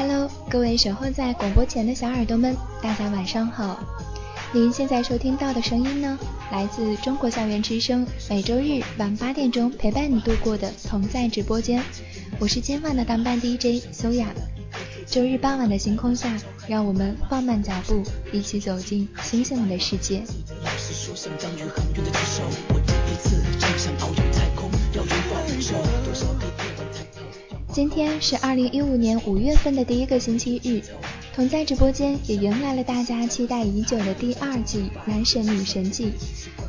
[0.00, 3.78] Hello，各位守候在广播前的小耳朵们，大家晚上好。
[4.50, 6.18] 您现在收听到的声音呢，
[6.50, 11.82] 来自中国校园之声，每周日晚八点钟陪伴你度过的同在直播间。
[12.38, 14.32] 我是今晚的当班 DJ 苏雅。
[15.06, 16.34] 周日傍晚的星空下，
[16.66, 20.22] 让我们放慢脚步，一起走进星星们的世界。
[27.80, 30.82] 今天是二零一五年五月份的第一个星期日，
[31.32, 36.12] 同在直播间也迎来了大家期待已久的第二季男神女神季。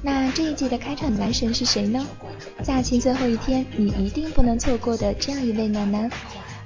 [0.02, 2.08] 那这一季的开场男神是谁呢？
[2.63, 6.09] 假期最后一天，你一定不能错过的这样一位暖男。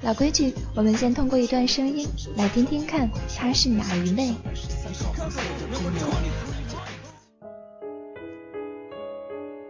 [0.03, 4.31] 老规矩，我们先通过一段声音来听听看他是哪一位。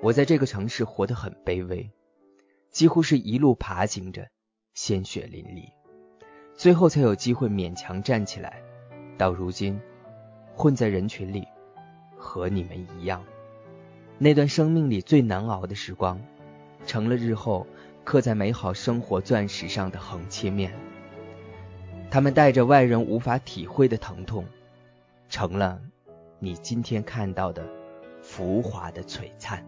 [0.03, 1.89] 我在这个城市活得很卑微，
[2.73, 4.27] 几乎是一路爬行着。
[4.75, 5.69] 鲜血淋漓，
[6.53, 8.61] 最后才有机会勉强站起来。
[9.17, 9.79] 到如今，
[10.53, 11.47] 混在人群里，
[12.17, 13.23] 和你们一样。
[14.17, 16.19] 那段生命里最难熬的时光，
[16.85, 17.65] 成了日后
[18.03, 20.73] 刻在美好生活钻石上的横切面。
[22.11, 24.45] 他们带着外人无法体会的疼痛，
[25.29, 25.81] 成了
[26.37, 27.65] 你今天看到的
[28.21, 29.65] 浮华的璀璨。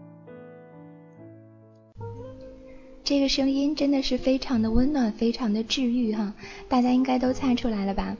[3.08, 6.34] 这个声音真的是非常的温暖，非常的治愈哈，
[6.68, 8.14] 大家应该都猜出来了吧？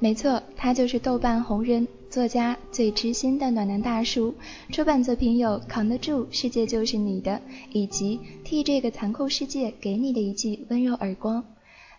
[0.00, 4.34] 没错，他就是豆瓣红人作家最知心的暖男大叔，
[4.72, 7.30] 出版作品有《扛得住》《世界就是你的》，
[7.70, 11.40] 以及《替这个残酷世界给你的一记温柔耳光》。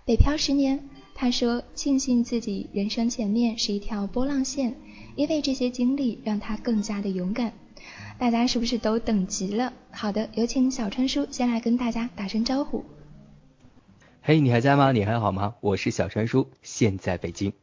[0.05, 0.77] 北漂十年，
[1.15, 4.75] 他说庆幸自己人生前面是一条波浪线，
[5.15, 7.53] 因为这些经历让他更加的勇敢。
[8.17, 9.73] 大家是不是都等急了？
[9.91, 12.83] 好的，有请小川叔先来跟大家打声招呼。
[14.21, 14.91] 嘿，你还在吗？
[14.91, 15.55] 你还好吗？
[15.61, 17.53] 我是小川叔，现在北京。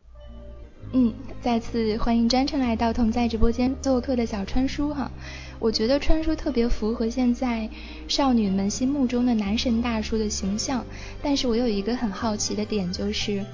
[0.93, 1.13] 嗯，
[1.43, 5.11] 再次欢迎专程来到同在直播间做客的小川叔哈。
[5.59, 7.69] 我觉得川叔特别符合现在
[8.07, 10.85] 少女们心目中的男神大叔的形象，
[11.23, 13.45] 但是我有一个很好奇的点，就是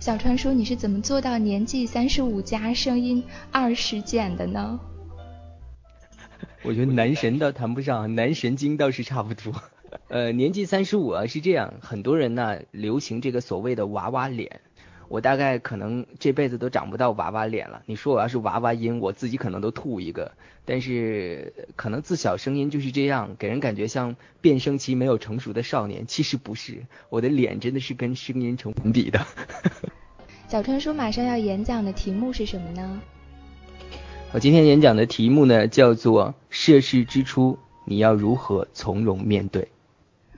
[0.00, 4.80] 小川叔你是怎么做到年纪三十五加声音二十减的呢？
[6.62, 9.52] 我觉得男神倒谈不上，男神经倒是差不多。
[10.08, 14.60] 呃，年纪三十五啊，是这样，很多人呢流行这个所谓的娃娃脸，
[15.08, 17.82] 我大概可能这辈子都长不到娃娃脸了。
[17.86, 20.32] 你说我要是娃娃音，我自己可能都吐一个。
[20.64, 29.26] 但是可能自小声音就是这样，给人感觉像变声期没有成熟的少年，其实不是，我的脸真的是跟声音成正比的。
[30.46, 33.00] 小川叔马上要演讲的题目是什么呢？
[34.32, 39.66] 我今天演讲的题目呢，叫做“涉世之初，你要如何从容面对”。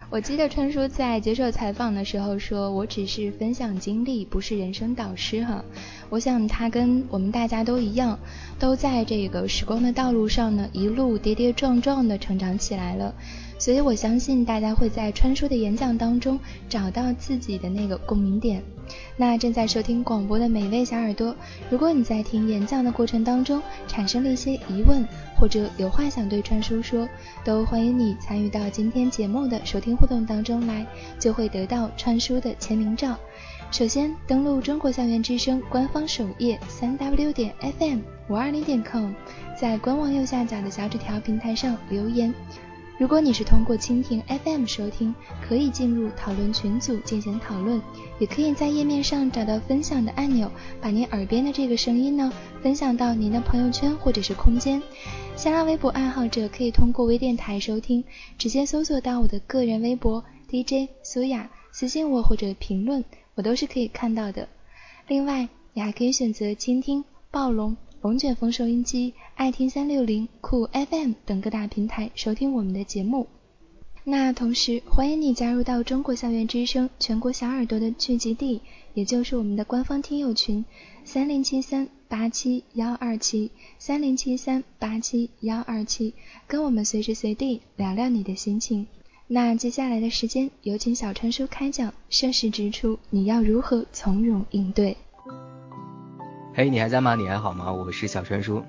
[0.08, 5.62] 我记得春叔在接受采访的时候说：“我只是分享经历，不是人生导师。”哈，
[6.08, 8.19] 我想他跟我们大家都一样，
[8.58, 13.14] 都在这个时光的道路上呢，一路跌跌撞撞的成长起来了。
[13.62, 16.37] 所以我相信大家会在川叔的演讲当中
[16.69, 18.61] 找到自己的那个共鸣点。
[19.17, 21.33] 那正在收听广播的每位小耳朵，
[21.71, 25.06] 如果你在听演讲的过程当中产生了一些疑问，
[25.39, 27.09] 或者有话想对川叔说，
[27.45, 30.84] 都欢迎你参与到今天节目的收听互动当中来，
[31.21, 33.17] 就会得到川叔的签名照。
[33.71, 39.12] 首先登录中国校园之声官方首页三 w 点 fm 五二零点 com，
[39.56, 42.34] 在官网右下角的小纸条平台上留言。
[43.03, 45.13] 如果你是通过蜻蜓 FM 收听，
[45.45, 47.83] 可以进入讨论群组进行讨论，
[48.21, 50.49] 也可以在页面上找到分享的按钮，
[50.81, 52.33] 把您耳边的这个声音呢
[52.63, 54.81] 分享到您的朋友圈或者是空间。
[55.34, 58.04] 新浪微博爱好者可以通过微电台收听，
[58.39, 64.48] 直接搜索到我的个人微博 DJ 苏雅，私信我或者评论，我都是可以看到的。
[65.09, 67.77] 另外，你还可以选择倾听暴龙。
[68.03, 73.28] 龙卷风收音机、爱听三六零、酷 FM 等各大平台收听我们的节目。
[74.03, 78.60] 那同时欢迎你加入到中国校园之声全国小耳朵的聚集地，
[78.95, 80.65] 也就是我们的官方听友群
[81.04, 86.13] 三零七三八七幺二七三零七三八七幺二七，
[86.48, 88.89] 跟我们随时随地聊聊你的心情。
[89.28, 91.95] 那接下来的时间，有请小川叔开讲。
[92.10, 94.97] 盛世之初，你要如何从容应对？
[96.54, 97.15] 嘿，你还在吗？
[97.15, 97.72] 你还好吗？
[97.72, 98.63] 我是小川叔，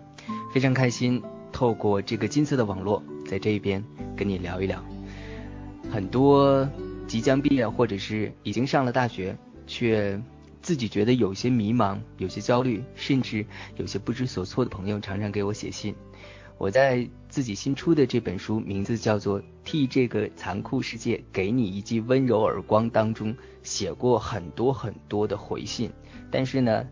[0.53, 1.21] 非常开心
[1.51, 3.83] 透过这个金色的网络，在这一边
[4.15, 4.81] 跟你聊一聊。
[5.91, 6.65] 很多
[7.07, 9.35] 即将毕业或者是已经上了大学，
[9.67, 10.17] 却
[10.61, 13.45] 自己觉得有些迷茫、有些焦虑，甚至
[13.75, 15.93] 有些不知所措的朋友，常常给我写信，
[16.57, 25.91] 我在自己新出的这本书，名字叫做《替这个残酷世界给你一记温柔耳光》当中，写过很多很多的回信，
[26.31, 26.87] 但是呢，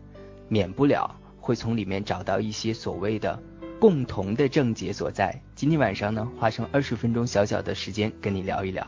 [0.52, 3.42] 免不了会从里面找到一些所谓的
[3.80, 5.40] 共同的症结所在。
[5.54, 8.86] 今天晚上呢，花上二十分钟小小的时间跟你聊一聊。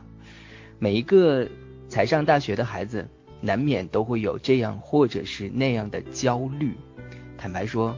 [0.78, 1.48] 每一个
[1.88, 3.08] 才上大学的孩子，
[3.40, 6.74] 难免都会有这样或者是那样的焦虑。
[7.38, 7.96] 坦白说，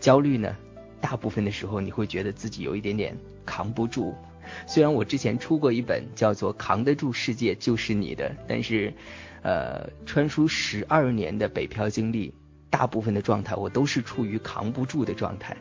[0.00, 0.56] 焦虑呢。
[0.98, 3.14] 大部分的时候，你会觉得自己有一点点
[3.44, 4.14] 扛不住。
[4.66, 8.94] 虽然我之前出过一本叫做《扛得住世界就是你的》，但是，
[9.42, 12.32] 呃，穿书十二年的北漂经历，
[12.72, 15.54] 大部分的状态我都是处于扛不住的状态。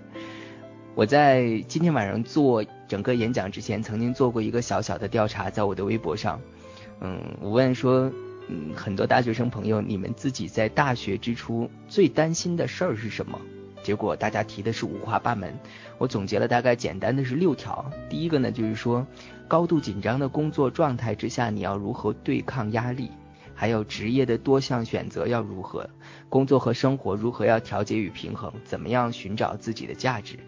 [0.96, 6.40] 我在今天晚上做整个演讲之前，曾经做过一个小小的调查，在我的微博上，
[7.02, 8.12] 嗯，我问说，
[8.48, 13.40] 嗯，很多大学生朋友，你们自己在大学之初最担心的事儿是什么？
[13.84, 15.54] 结果大家提的是五花八门，
[15.98, 17.90] 我总结了大概简单的是六条。
[18.10, 19.06] 第一个呢，就是说
[19.48, 23.12] 高度紧张的工作状态之下，你要如何对抗压力？
[23.62, 25.88] 还有职业的多项选择要如何？
[26.30, 28.52] 工作和生活如何要调节与平衡？
[28.66, 30.40] 怎么样寻找自己的价值？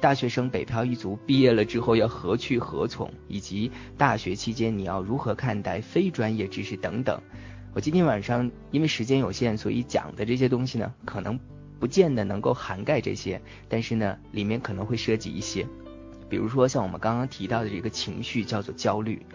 [0.00, 3.12] 大学生北漂一族毕业了之后要何去何从？
[3.26, 7.20] 以及大学期间你要如何看待非专业知识等等。
[7.74, 11.40] 我今天晚上因为时间有限，所以讲的这些东西呢，可能。
[11.80, 15.66] 不见得能够涵盖这些，但是呢，里面可能会涉及一些，
[16.28, 19.26] 比如说像我们刚刚提到的这个情绪叫做焦虑。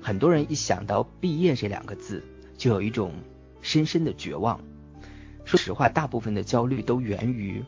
[0.00, 2.22] 很多人一想到毕业这两个字，
[2.58, 3.12] 就有一种
[3.62, 4.60] 深深的绝望。
[5.46, 7.64] 说实话，大部分的焦虑都源于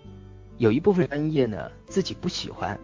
[0.58, 2.78] 有一部分专业呢自己不喜欢，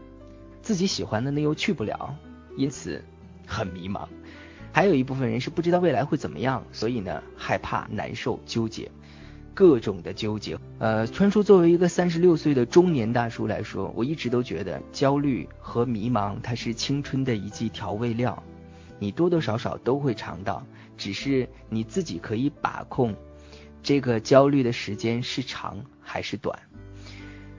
[0.63, 2.17] 自己喜欢的呢又去不了，
[2.57, 3.05] 因此
[3.47, 4.09] 很迷茫。
[4.73, 8.91] 还有一部分人是不知道未来会怎么样，所以呢害怕、难受、纠结。
[9.53, 18.43] 各种的纠结，呃，川叔作为一个三十六岁的中年大叔来说，我一直都觉得焦虑和迷茫，它是青春的一剂调味料，
[18.99, 20.63] 你多多少少都会尝到，
[20.97, 23.15] 只是你自己可以把控
[23.83, 26.59] 这个焦虑的时间是长还是短。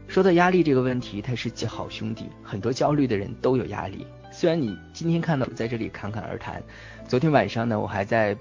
[0.07, 4.07] 说到压力这个问题，它是几好兄弟，很多焦虑的人都有压力。
[4.31, 6.62] 虽然你今天看到在这里侃侃而谈，
[7.07, 8.38] 昨天晚上呢，我还在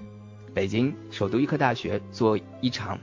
[0.53, 2.99] 北京首都医科大学做一场。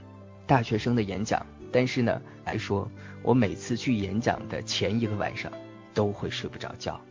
[0.47, 2.87] 大学生的演讲，但是呢来说，
[3.23, 5.51] 我每次去演讲的前一个晚上
[5.93, 7.01] 都会睡不着觉。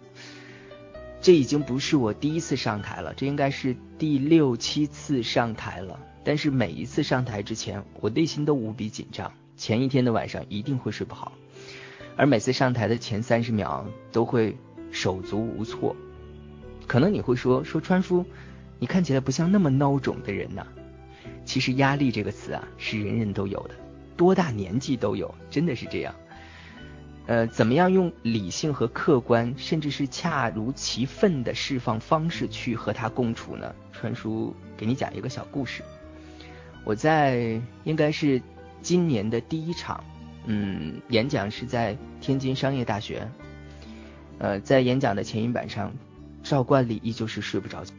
[1.24, 5.98] 这已经不是我第一次上台了，这应该是第六七次上台了。
[6.22, 11.32] 但是每一次上台之前，我内心都无比紧张，前一天的晚上一定会睡不好，
[12.14, 14.54] 而每次上台的前三十秒都会
[14.90, 15.96] 手足无措。
[16.86, 18.22] 可能你会说说川叔，
[18.78, 20.66] 你看起来不像那么孬种的人呐。
[21.46, 23.74] 其实压力这个词啊，是人人都有的，
[24.14, 26.14] 多大年纪都有，真的是这样。
[27.26, 33.74] 呃，怎么样用理性和客观，甚至是恰如其分的释放方式去和他共处呢？
[33.92, 35.82] 传叔给你讲一个小故事。
[36.84, 38.42] 我在应该是
[38.82, 40.04] 今年的第一场，
[40.44, 43.26] 嗯，演讲是在天津商业大学。
[44.38, 45.90] 呃，在演讲的前一晚上，
[46.42, 47.94] 照惯例依旧是睡不着觉。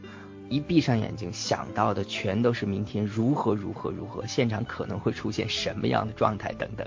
[0.48, 6.86] 一闭上眼睛，想到的全都是明天如何如何如何，现场可能会出现什么样的状态等等。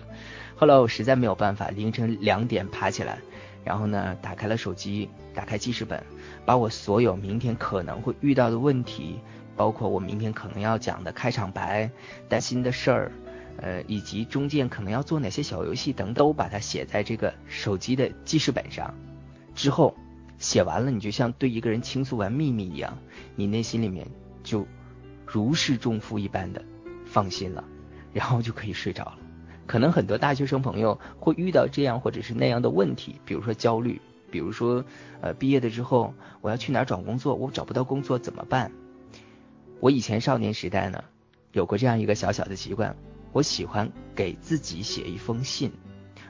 [0.59, 3.17] 后来我实在没有办法，凌晨两点爬起来，
[3.63, 6.03] 然后呢，打开了手机，打开记事本，
[6.45, 9.21] 把我所有明天可能会遇到的问题，
[9.55, 11.89] 包括我明天可能要讲的开场白、
[12.27, 13.11] 担心的事儿，
[13.61, 18.93] 呃，以及中间可能要做哪些小游戏等，都把它写在这个手机的记事本上。
[19.55, 19.95] 之后。
[20.37, 22.97] 写完了，你就像对一个人倾诉完秘密一样，
[23.35, 24.07] 你内心里面
[24.41, 24.65] 就
[25.25, 26.63] 如释重负一般的
[27.05, 27.61] 放心了，
[28.13, 29.17] 然后就可以睡着了。
[29.69, 34.83] 可能很多大学生朋友会遇到这样或者是那样的问题，比如说焦虑，比如说
[35.21, 36.11] 呃毕业了之后
[36.41, 38.71] 我要去哪儿找工作，我找不到工作怎么办？
[39.79, 41.03] 我以前少年时代呢
[41.51, 42.95] 有过这样一个小小的习惯，
[43.31, 45.71] 我喜欢给自己写一封信。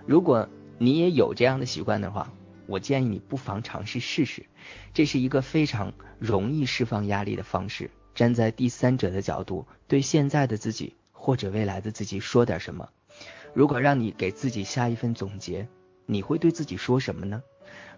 [0.06, 2.30] 如果你也有这样的习惯的话。
[2.68, 4.46] 我建议你不妨尝试试试，
[4.94, 7.90] 这是一个非常容易释放压力的方式。
[8.14, 12.88] 站在第三者的角度，对现在的自己或者未来的自己说点什么。
[13.54, 15.68] 如果让你给自己下一份总结，
[16.06, 17.42] 你会对自己说什么呢？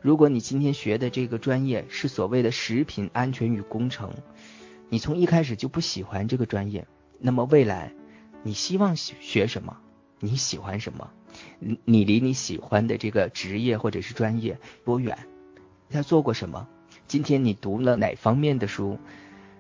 [0.02, 4.12] 如果你今天学的这个专业是所谓的食品安全与工程，
[4.90, 6.88] 你从一开始就不喜欢这个专业，
[7.20, 7.94] 那么未来
[8.44, 9.78] 你希望学什么？
[10.20, 11.10] 你喜欢什么？
[11.60, 15.18] 你你离你喜欢的这个职业或者是专业多远？
[15.90, 16.68] 他做过什么？
[17.08, 18.98] 今天你读了哪方面的书，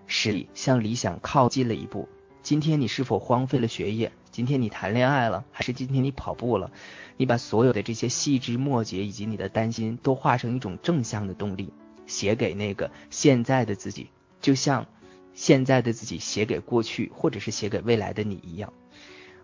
[0.07, 2.09] 使向理想靠近了一步？
[2.41, 4.11] 今天你是否荒废了学业？
[4.31, 6.71] 今天你谈恋爱了，还是今天你跑步了？
[7.17, 11.73] 你把所有的这些细枝末节以及你的担心，都化成一种正向的动力，
[12.07, 14.07] 写给那个现在的自己，
[14.39, 14.87] 就像
[15.33, 18.71] 现在的自己写给过去，或者是写给未来的你一样。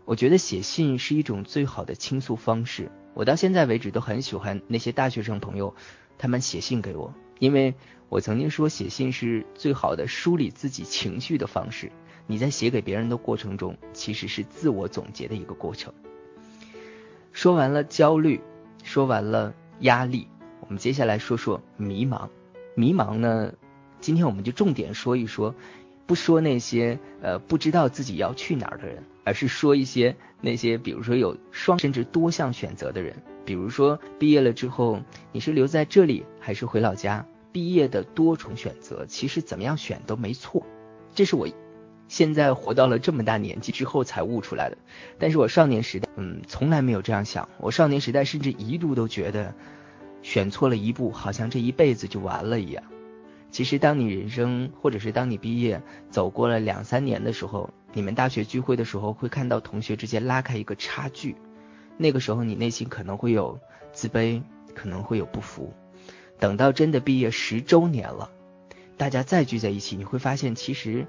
[0.05, 2.89] 我觉得写信是一种最好的倾诉方式。
[3.13, 5.75] 我到现在为止都很喜欢那些大学生朋友，
[6.17, 7.73] 他们写信给我，因为
[8.07, 11.91] 我曾经说写信是最好的梳理自己情绪的方式。
[12.27, 15.93] 你在写给别人的过程中，其实是自我总结的一个过程。
[17.31, 18.41] 说完了焦虑，
[18.83, 20.27] 说完了压力，
[20.59, 22.29] 我们接下来说说迷茫。
[22.75, 23.53] 迷茫呢，
[23.99, 25.55] 今天我们就重点说一说。
[26.05, 33.21] 不说那些呃不知道自己要去哪儿的人，而是说一些那些比如说有双甚至多项选择的人。
[33.43, 35.01] 比如说毕业了之后，
[35.33, 37.25] 你是留在这里还是回老家？
[37.51, 40.65] 毕业的多重选择，其实怎么样选都没错。
[41.13, 41.45] 这是我
[42.07, 44.77] 现在活到了这么大年纪之后才悟出来的。
[45.19, 47.49] 但是我少年时代，嗯，从来没有这样想。
[47.59, 49.53] 我少年时代甚至一度都觉得，
[50.21, 52.83] 选错了一步，好像这一辈子就完了一样。
[53.49, 61.35] 其实，当你人生，或者是当你毕业走过了两三年的时候，你们大学聚会的时候，会看到同学之间拉开一个差距。
[61.95, 63.59] 那个时候，你内心可能会有
[63.93, 64.43] 自卑，
[64.75, 65.73] 可能会有不服。
[66.39, 68.29] 等到真的毕业十周年了，
[68.97, 71.07] 大家再聚在一起，你会发现，其实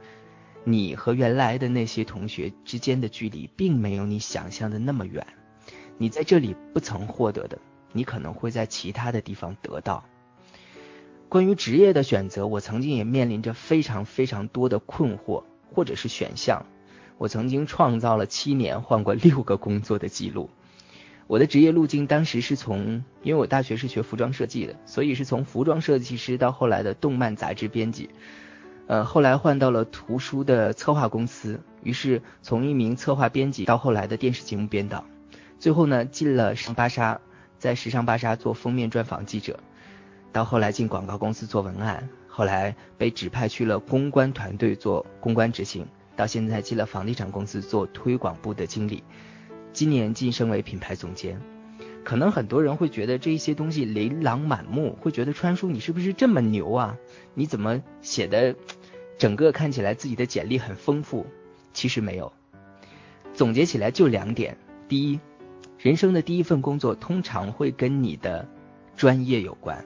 [0.65, 5.27] 你和原来的那些同学之间的距离，并没有你想象的那么远。
[5.97, 7.59] 你在这里不曾获得的，
[7.93, 10.05] 你可能会在其他的地方得到。
[11.29, 16.65] 关于职业的选择，我曾经也面临着非常非常多的困惑，或者是选项。
[17.19, 20.49] 我曾经创造了七年换过六个工作的记录。
[21.27, 28.09] 我的职业路径当时是从，因为我大学是学服装设计的，所以是从服装设计师到后来的动漫杂志编辑，
[28.88, 35.04] 呃，后来换到了图书的策划公司，于是从一名策划编辑到后来的电视节目编导，
[35.59, 37.21] 最后呢进了时尚芭莎，
[37.59, 39.61] 在时尚芭莎做封面专访记者。
[40.33, 49.04] 到后来进广告公司做文案，后来被指派去了公关团队做公关执行，到现在进了房地产公司做推广部的经理，
[49.75, 51.38] 今年晋升为品牌总监。
[52.04, 56.97] 可能很多人会觉得这些东西琳琅满目，会觉得川叔你是不是这么牛啊？
[57.35, 58.54] 你怎么写的，
[59.18, 61.26] 整个看起来自己的简历很丰富？
[61.75, 62.32] 其实没有，
[63.34, 64.56] 总结起来就两点：
[64.88, 65.20] 第一，
[65.78, 68.48] 人生的第一份工作通常会跟你的
[68.96, 69.84] 专业有关。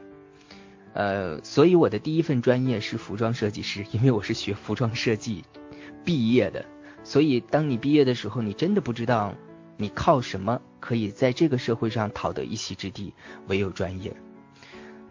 [0.95, 5.45] 呃，所以我的第一份专业是服装设计师， 因为我是学服装设计
[6.05, 6.65] 毕业的。
[7.03, 9.35] 所以当你毕业的时候，你真的不知道
[9.79, 13.15] 你靠什么可以在这个社会上讨得一席之地，
[13.49, 14.15] 唯有专业。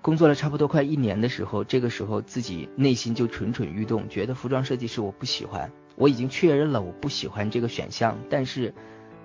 [0.02, 5.72] 工作了差不多快一年的时候，这个时候自己内心就蠢蠢欲动，觉得服装设计师我不喜欢。
[5.96, 8.74] 我已经确认了我不喜欢这个选项，但是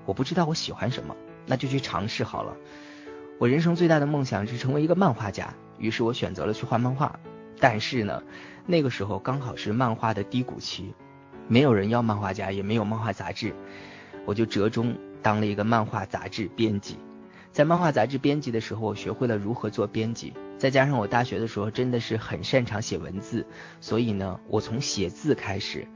[0.04, 1.16] 我不知道我喜欢什么，
[1.46, 2.54] 那就去尝试好了。
[3.38, 5.54] 我人生最大的梦想是成为一个漫画家。
[5.78, 7.18] 于是我选择了去画漫画，
[7.58, 8.22] 但是呢，
[8.66, 10.92] 那个时候刚好是漫画的低谷期，
[11.48, 13.54] 没有人要漫画家，也没有漫画杂志，
[14.26, 16.98] 我就折中当了一个漫画杂志编辑。
[17.56, 23.46] 在漫画杂志编辑的时候，我学会了如何做编辑，再加上我大学的时候真的是很擅长写文字，
[23.80, 25.88] 所以呢，我从写字开始。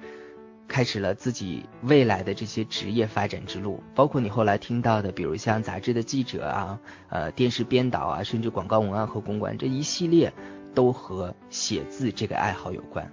[0.67, 10.33] 开始了自己未来的这些职业发展之路，包括你后来听到的，比如像杂志的记者啊，呃，电视编导啊，甚至广告文案和公关这一系列，
[10.75, 13.12] 都和写字这个爱好有关。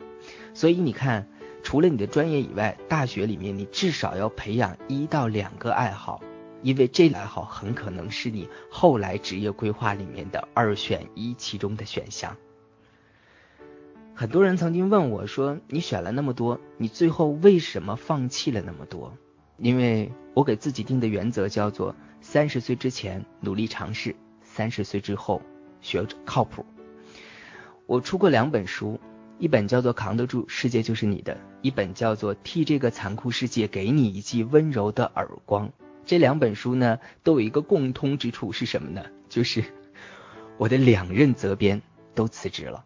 [0.54, 1.28] 所以你看，
[1.64, 6.22] 除了你的专业以外，大学里面你至少要培养一到两个爱好，
[6.62, 12.36] 因为这爱好很可能是你后来职业规划里面的二选一其中的选项。
[14.14, 19.16] 很多人曾经问我说：“你选了那么多，你最后为什么放弃了那么多？”
[19.58, 25.42] 因为我给自己定的原则叫做：三十岁之前努力尝试，三十岁之后
[25.82, 26.66] 学靠谱。
[27.86, 29.00] 我出过两本书，
[29.40, 35.68] 一本叫做《扛得住，世界就是你的》，一本叫做《替这个残酷世界给你一记温柔的耳光》。
[36.08, 39.04] 这两本书呢，都有一个共通之处是什么呢？
[39.28, 39.62] 就是
[40.58, 41.82] 我的两任责编
[42.16, 42.86] 都辞职了。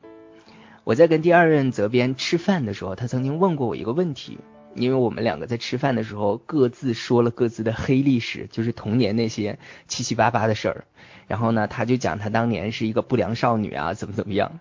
[0.83, 4.39] 我在跟第二任责编吃饭的时候，他曾经问过我一个问题，
[4.73, 10.85] 因为我们两个在吃饭的时候各自说了各自的黑历史，就是童年那些七七八八的事儿。
[11.27, 14.59] 然后呢，他就讲他当年是一个不良少女啊，怎么怎么样。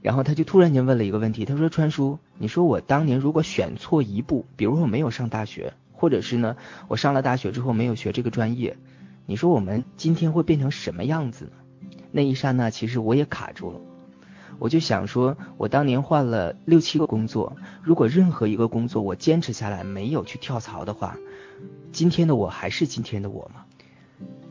[0.00, 6.56] 然后他就突然间问了一个问题，他说：“川叔，你说我当年如果选错一步，比如说我没有上大学，或者是呢
[6.88, 8.76] 我上了大学之后没有学这个专业，
[9.24, 11.52] 你说我们今天会变成什么样子呢？”
[12.12, 13.80] 那一刹那，其实我也卡住了。
[14.60, 21.16] 我就想说，我当年换了六七个工作，如果任何一个工作我坚持下来没有去跳槽的话，
[21.90, 23.64] 今天的我还是今天的我吗？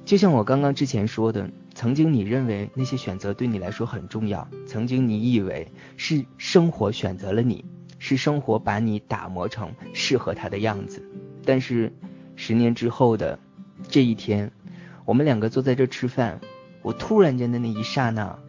[0.03, 7.63] 就像我刚刚之前说的，曾经你认为那些选择对你来说很重要，曾经你以为是生活选择了你，
[7.97, 11.09] 是生活把你打磨成适合他的样子，
[11.45, 11.93] 但是
[12.35, 13.39] 十年之后的
[13.87, 14.51] 这一天，
[15.05, 16.39] 我们两个坐在这吃饭，
[16.81, 18.39] 我突然间的那一刹那。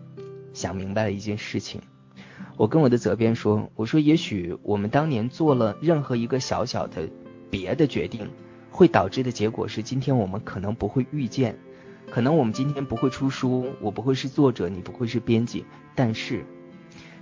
[0.53, 1.83] 想明白了一件事情，
[2.57, 7.11] 我跟我的责编说：“我说也许我们当年做了任何一个小小的
[7.51, 8.31] 别的决定，
[8.71, 11.59] 会导致的结果是今天我们可能不会遇见，
[12.09, 15.65] 可能我们今天不会出书，我不会是作者，你不会是编辑。
[15.97, 16.45] 但是，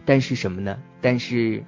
[0.05, 0.79] 但是什么呢？
[1.01, 1.65] 但是，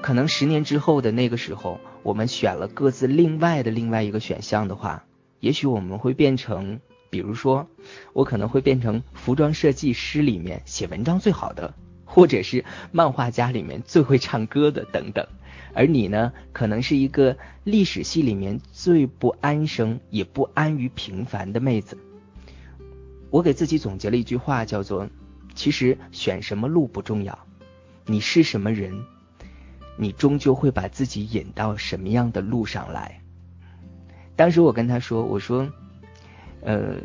[0.00, 5.04] 可能十年之后的那个时候，我们选了各自另外的另外一个选项的话，
[5.40, 6.80] 也许我们会变成。”
[7.10, 7.66] 比如说，
[8.12, 15.26] 我可能会变成服装设计师里面写文章最好的，或者是漫画家里面最会唱歌的等等。
[15.74, 21.98] 而你呢，可能是一个历史系里面最不安生也不安于平凡的妹子。
[23.28, 25.08] 我给自己总结了一句话，叫做：
[25.56, 27.36] 其实选什么路不重要，
[28.06, 29.04] 你是什么人，
[30.00, 33.20] 你终究会把自己引到什么样的路上来。
[34.34, 35.70] 当时我跟他说，我说。
[36.62, 36.96] 呃，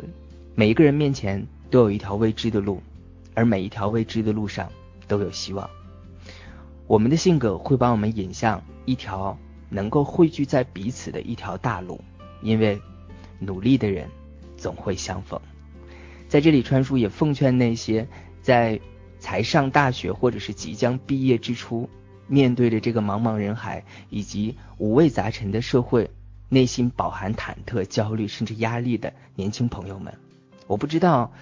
[0.53, 2.83] 每一个人面前都有一条未知的路，
[3.33, 4.69] 而每一条未知的路上
[5.07, 5.69] 都有希望。
[6.87, 9.37] 我们的性格会把我们引向一条
[9.69, 12.01] 能够汇聚在彼此的一条大路，
[12.41, 12.77] 因为
[13.39, 14.09] 努力的人
[14.57, 15.39] 总会相逢。
[16.27, 18.05] 在这里，川叔也奉劝那些
[18.41, 18.77] 在
[19.19, 21.89] 才上大学或者是即将毕业之初，
[22.27, 26.09] 面对着这个茫茫人海以及五味杂陈的社会。
[26.47, 30.13] 内心饱含忐忑、焦虑甚至压力的年轻朋友们，
[30.67, 31.33] 我不知道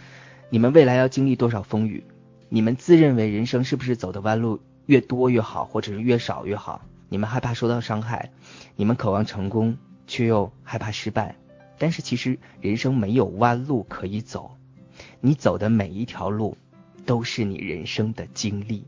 [0.49, 2.05] 你们未来要经历多少风雨。
[2.47, 6.85] 你们自认为人生是不是走的弯路越多越好，或者是越少越好？
[7.09, 8.31] 你们害怕受到伤害，
[8.77, 11.35] 你们渴望成功，却又害怕失败。
[11.77, 14.55] 但是其实人生没有弯路可以走，
[15.19, 16.57] 你走的每一条路
[17.05, 18.85] 都是你人生的经历。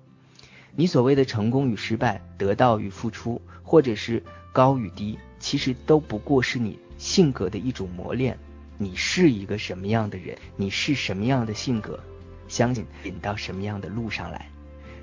[0.76, 5.18] 你所谓的成功与失败，得到与付出，或者是高与低。
[5.40, 8.38] 其实都不过是你性格的一种磨练。
[8.78, 12.00] 你是一个什么样的人，你是什么样的性格，
[12.48, 14.50] 相信引到什么样的路上来。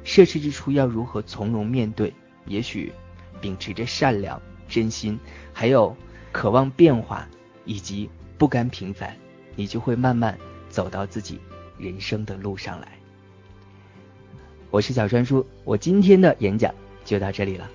[0.05, 2.13] 涉世之初要如何从容面对？
[2.45, 2.93] 也许
[3.41, 5.19] 秉持着善良、真心，
[5.53, 5.97] 还有
[6.33, 7.27] 渴望变化
[7.65, 9.17] 以及不甘平凡，
[9.55, 10.37] 你就会慢慢
[10.69, 11.41] 走到自己
[11.79, 12.89] 人生的路上来。
[14.73, 17.71] 我是小川叔，我今天的演讲就到这里了。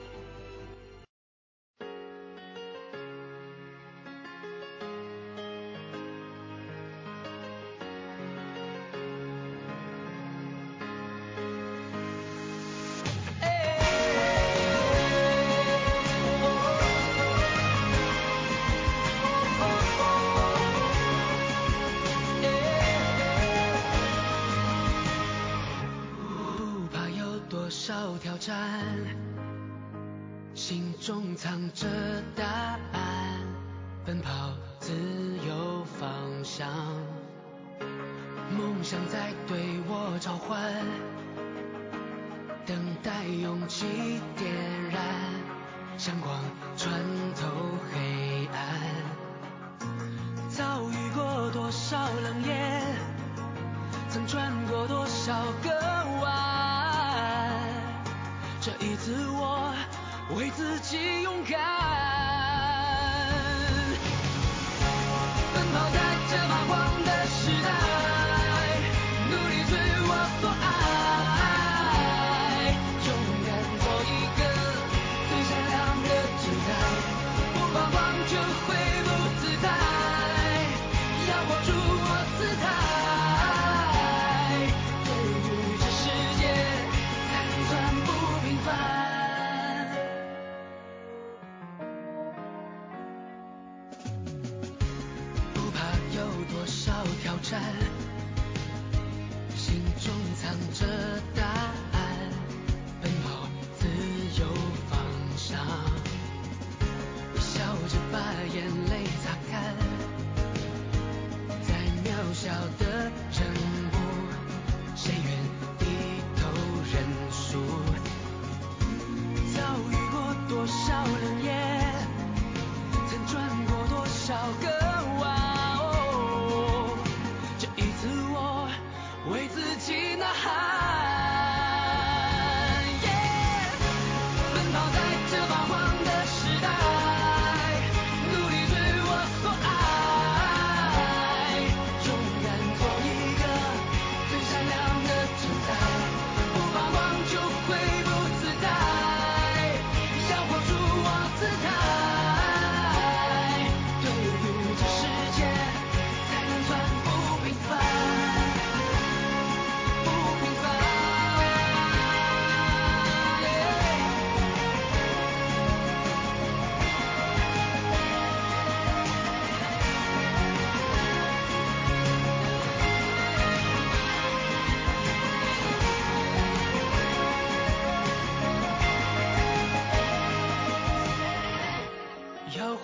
[28.38, 28.84] 挑战，
[30.54, 31.88] 心中藏着
[32.36, 32.46] 答
[32.94, 33.40] 案，
[34.06, 34.37] 奔跑。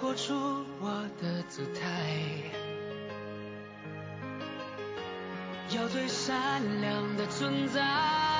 [0.03, 0.33] 活出
[0.81, 1.79] 我的姿态，
[5.69, 8.32] 要最善良的存在。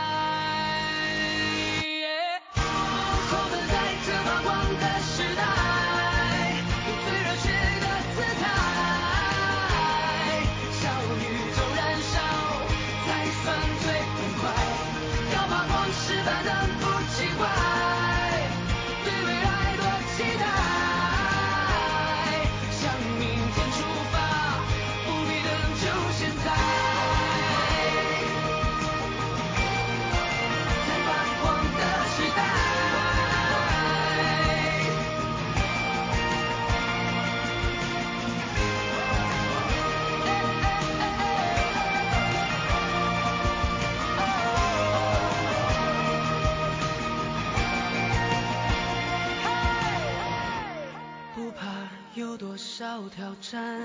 [53.09, 53.79] 挑战，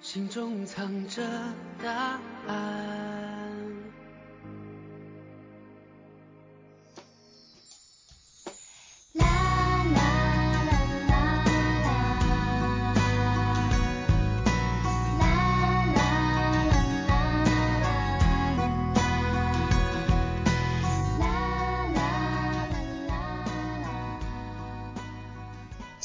[0.00, 1.22] 心中藏着
[1.82, 3.15] 答案。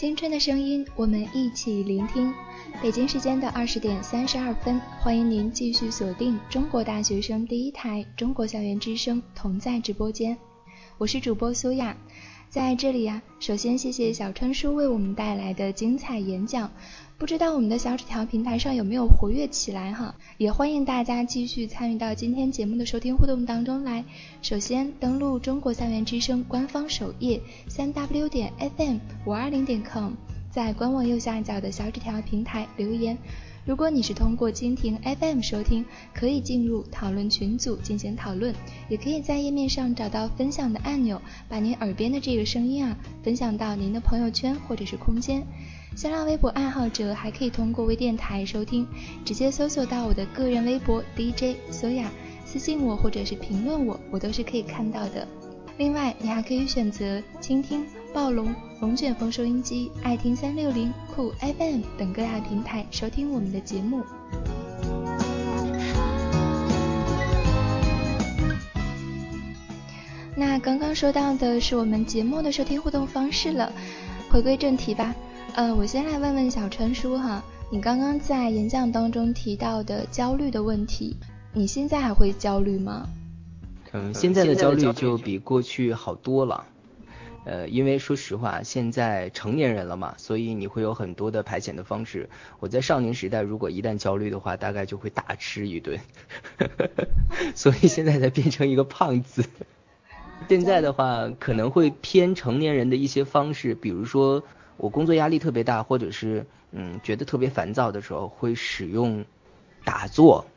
[0.02, 2.34] 青春的声音，我们一起聆听。
[2.82, 10.36] 北京时间的二十点三十二分，欢迎您继续锁定中国大学生第一台中国校园之声同在直播间，
[10.98, 11.96] 我是主播苏亚。
[12.50, 16.72] 在这里呀，首先谢谢小川叔为我们带来的精彩演讲。
[17.22, 20.16] 不知道我们的小纸条平台上有没有活跃起来哈？
[20.40, 24.04] 也欢迎大家继续参与到今天节目的收听互动当中来。
[24.42, 30.14] 首先登录中国校园之声官方首页三 w 点 fm 五二零点 com，
[30.50, 33.16] 在官网右下角的小纸条平台留言。
[33.68, 38.52] 如果你是通过蜻蜓 FM 收听，可以进入讨论群组进行讨论，
[38.90, 45.46] 也可以在页面上找到分享的按钮，把您耳边的这个声音啊分享到您的朋友圈或者是空间。
[45.94, 48.88] 新浪微博爱好者还可以通过微电台收听，
[49.26, 52.10] 直接搜索到我的个人微博 DJ 苏雅，
[52.46, 55.28] 私信我或者是评论我，我都是可以看到的。
[55.78, 64.02] 另外，你还可以选择倾听、暴龙、龙卷风收音机、爱听三六零、酷 FM 等各大平台收听我们的节目。
[70.36, 73.72] 那刚刚说到的是我们节目的收听互动方式了，
[74.30, 75.14] 回归正题吧。
[75.54, 81.18] 呃，我先来问问小陈叔哈，你刚刚在演讲当中提到的焦虑的问题，
[81.54, 83.08] 你现在还会焦虑吗？
[83.92, 86.66] 嗯，现在的焦虑就比过去好多了，
[87.44, 92.30] 呃，因为说实话，现在成年人了嘛，所以你会有很多的排遣的方式。
[92.62, 96.00] 我在少年时代，如果一旦焦虑的话，大概就会大吃一顿，
[97.56, 99.44] 所以现在才变成一个胖子。
[100.48, 104.44] 现在的话，可能会偏成年人的一些方式，比如说
[104.82, 109.26] 我工作压力特别大，或者是嗯觉得特别烦躁的时候，会使用
[109.84, 110.48] 打坐。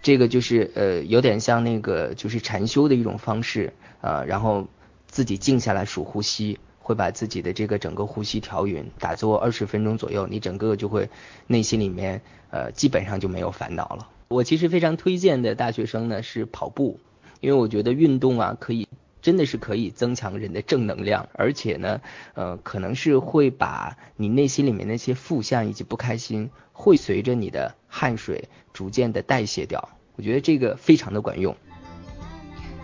[0.00, 4.68] 这个就是呃有点像那个就是禅修的一种方式啊，然后
[5.08, 11.10] 自己静下来数呼吸，会把自己的这个整个呼吸调匀，打坐二十分钟左右，你整个就会
[11.48, 14.08] 内心里面呃基本上就没有烦恼了。
[14.28, 17.00] 我其实非常推荐的大学生呢是跑步，
[17.40, 18.86] 因为我觉得运动啊可以
[19.22, 22.02] 真的是可以增强人的正能量，而且呢
[22.34, 28.50] 呃可能是会把你内心里面那些负向以及不开心会随着你的汗水。
[28.72, 31.54] 逐渐的代谢掉，我觉得这个非常的管用。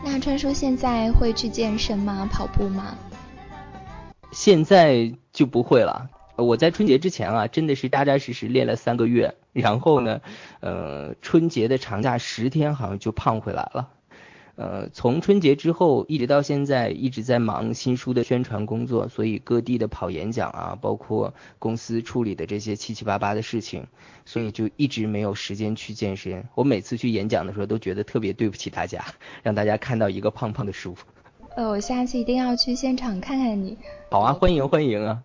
[0.05, 2.29] 那川叔现在会去健身吗？
[2.31, 2.95] 跑步吗？
[4.31, 6.11] 现在就不会了。
[6.37, 10.21] 我在春节之前啊，真的是扎扎实实练了三个月，然后呢，
[10.61, 13.89] 呃，春节的长假十天好像就胖回来了。
[14.61, 23.87] 呃，从春节之后一直到现在，一直在忙新书的宣传工作，所以各地的跑演讲啊，包括公司处理的这些七七八八的事情，
[24.25, 26.45] 所以就一直没有时间去健身。
[26.57, 29.05] 我每次去演讲的时候，都觉得特别对不起大家，
[29.45, 30.97] 让大家看到一个胖胖的叔。
[31.55, 33.79] 呃，我下次一定要去现场看看你。
[34.11, 35.23] 好啊，欢迎欢迎啊。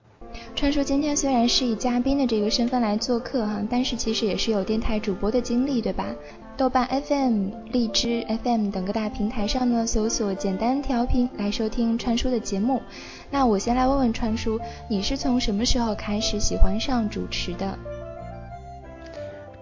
[0.64, 6.16] 川叔今天虽然是以嘉宾的这个身份来做客哈，但是其实也是有电台主播的经历，对吧？
[6.56, 12.82] 豆瓣 FM、荔枝 FM 等各大平台上呢，搜索“简单调频”来收听川叔的节目。
[13.30, 17.78] 那我先来问问川叔，你是从什么时候开始喜欢上主持的？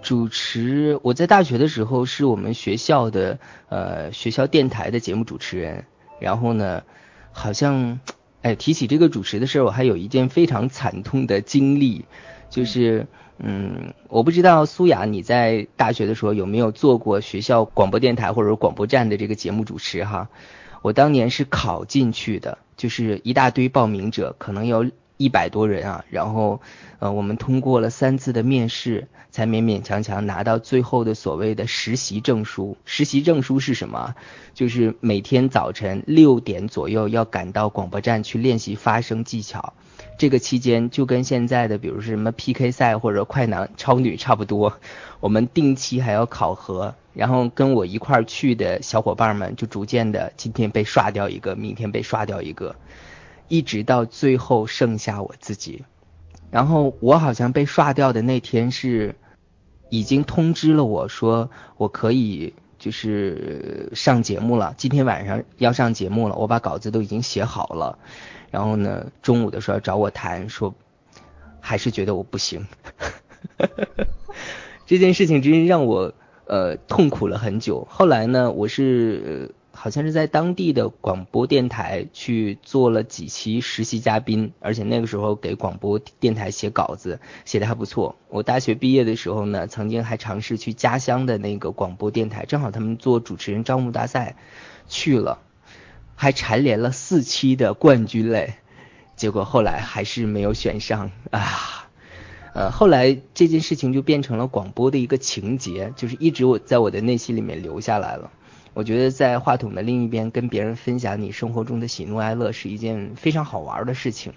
[0.03, 5.83] 主持，我在大学的时候是我们学校的呃学校电台的节目主持人，
[6.19, 6.83] 然后呢，
[7.31, 7.99] 好像
[8.41, 12.05] 哎，提起这个主持的事儿，我还有一件非常惨痛的经历，
[12.49, 13.05] 就是，
[13.37, 20.29] 嗯，我不知道苏雅你在大学的时候有没有做过学校广播电台或者广播站的这个节目主持哈？
[20.81, 24.89] 我当年是考进去的，就是一大堆报名者，可能有
[25.21, 26.59] 一百多人啊，然后，
[26.99, 32.75] 呃，我们通过了三次的面试，才勉勉强强拿到最后的所谓的实习证书。
[32.85, 34.15] 实习证书是什么？
[34.53, 39.73] 就是每天早晨六点左右要赶到广播站去练习发声技巧。
[40.17, 44.73] 这个期间就跟现在的比如是什么 PK 赛或者快男超女差不多，
[45.19, 52.75] 我们定期还要考核，然后跟我一块儿去的小伙伴们就逐渐的今天被刷掉一个，明天被刷掉一个。
[53.51, 55.83] 一直到最后剩下我自己，
[56.51, 59.13] 然后我好像被刷掉的那天是
[59.89, 67.99] 已经通知了我说我可以就是上节目了，今天晚上要上节目了，我把稿子都已经写好了，
[68.51, 70.73] 然后呢中午的时候找我谈说
[71.59, 72.65] 还是觉得我不行，
[74.87, 76.13] 这件事情真是让我
[76.45, 77.85] 呃痛苦了很久。
[77.89, 79.53] 后来呢我是。
[79.81, 88.15] 好像是在当地的广播电台去做了几期实习嘉宾，而且那个时候给广播电台写稿子，写的还不错。
[88.29, 94.35] 我大学毕业的时候呢，曾经还尝试去家乡的那个广播电台，正好他们做主持人招募大赛
[94.87, 95.39] 去了，
[96.13, 98.53] 还蝉联了四期的冠军嘞。
[99.15, 101.89] 结果后来还是没有选上啊。
[102.53, 108.29] 呃，后来这件事情就变成了广播的一个情节，就是一直我在我的内心里面留下来了。
[108.73, 114.33] 我觉得在话筒的另一边跟别人分享你生活中的喜怒哀乐是一件非常好玩的事情。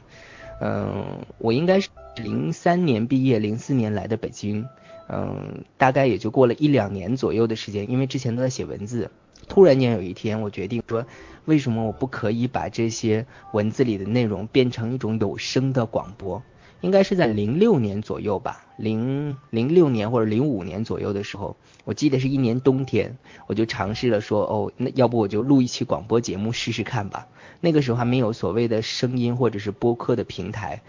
[0.60, 1.04] 嗯，
[1.38, 4.66] 我应该是零三年毕业，零四年来的北京。
[5.08, 9.10] 嗯，大概也就过了一两年左右的时间，因为之前都在写文字。
[9.46, 11.04] 突然间有一天，我决定说，
[11.44, 16.42] 为什么我不可以把这些文字里的内容变成一种有声的广播？
[16.84, 23.16] 应该是在零六年左右吧，零零六年或者零五年左右的时候，我记得是一年冬天，
[23.46, 27.26] 我就尝试了说，哦，那要不我就录一期广播节目试试看吧。
[27.62, 30.82] 那个时候还没有所谓的声音或者是播客的平台，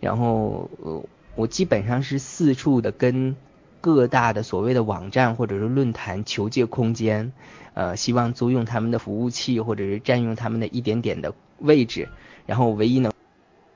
[0.00, 1.04] 然后呃，
[1.36, 3.36] 我基本上是四处的跟
[3.80, 7.32] 各大的所谓的网站或者是论坛求借空间，
[7.74, 12.08] 呃，希望租用他们的服务器或者是占用他们的一点点的位置，
[12.46, 13.12] 然后唯一能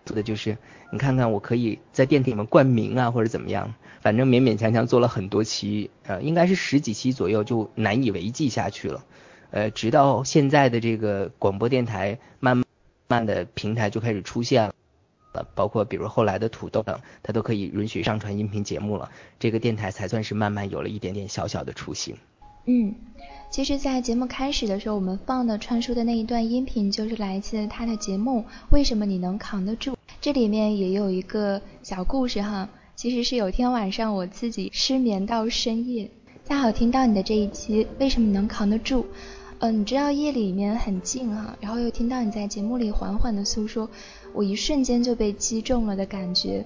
[0.05, 0.59] 做的就是。
[0.93, 9.05] 你看看，我可以在电梯里面冠名啊，或者怎么样，反正勉勉强强做了很多期，呃，应该是十几期左右就难以为继下去了，
[9.53, 12.61] 呃，直到现在的这个广播电台慢
[13.07, 14.67] 慢的平台就开始出现
[15.33, 22.17] 了，包括比如后来的土豆等，它都可以允许上传音频节目了，这个电台才算是慢慢有了一点点小小的雏形。
[22.67, 22.95] 嗯，
[23.51, 29.93] 其实，在节目开始的时候，我们放的川叔的那一段音频就是来自他的节目《为什么你能扛得住》。
[30.21, 36.11] 这里面也有一个小故事哈，其实是有天晚上我自己失眠到深夜，
[36.45, 39.07] 恰好听到你的这一期，为什么你能扛得住？
[39.61, 43.89] 嗯，你知道夜里面很静哈，然后又听到你在节目里缓缓的诉说，
[44.33, 46.65] 我一瞬间就被击中了的感觉，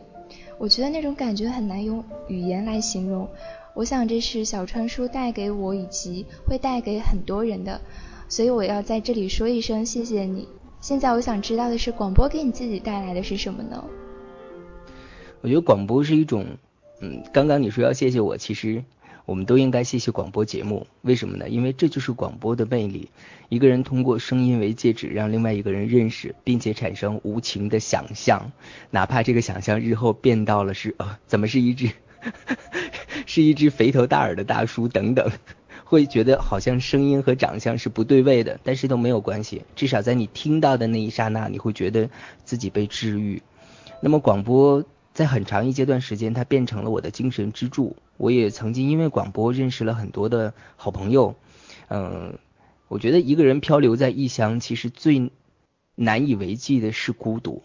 [0.59, 3.29] 我觉得那种感觉很难用语言来形容，
[3.75, 7.81] 我想这是小川叔带给我以及会带给很多人的，
[8.29, 10.47] 所以我要在这里说一声谢谢你。
[10.81, 13.85] 现在我想知道的是，广播给你自己带来的是什么呢？
[15.41, 16.47] 我觉得广播是一种，
[17.01, 18.85] 嗯，刚刚你说要谢谢我，其实
[19.27, 20.87] 我们都应该谢谢广播节目。
[21.03, 21.49] 为什么呢？
[21.49, 23.09] 因为这就是广播的魅力。
[23.49, 28.53] 一个人通过声音为介质，让另外一个人认识，并且产生无情的想象，
[28.91, 31.91] 哪怕这个想象日后变到了是，呃，怎么是一只，
[33.27, 35.31] 是一只肥头大耳的大叔等等。
[35.87, 42.09] 会觉得好像声音和长相是不对位的，但是都没有关系，至少在你听到的那一刹那，你会觉得
[42.45, 43.43] 自己被治愈。
[44.01, 44.83] 那么广播
[45.13, 47.97] 在很长一阶段时间，它变成了我的精神支柱。
[48.17, 51.37] 我也曾经因为广播认识了很多的好朋友。
[51.89, 52.39] 嗯，
[52.89, 55.31] 我觉得一个人漂流在异乡，其实最
[55.95, 57.63] 难以为继的是孤独。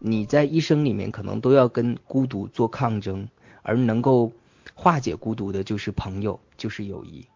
[0.00, 3.28] 你在一生里面可能都要跟孤独做抗争，
[3.62, 4.32] 而能够
[4.74, 7.26] 化解孤独的就是朋友，就是友谊。